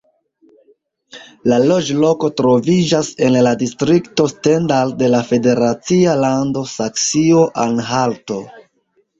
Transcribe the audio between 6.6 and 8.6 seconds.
Saksio-Anhalto.